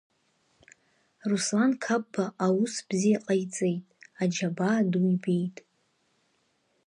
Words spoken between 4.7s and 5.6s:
ду ибеит.